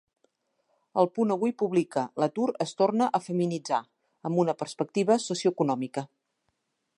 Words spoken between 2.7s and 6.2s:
torna a feminitzar", amb una perspectiva socioeconòmica.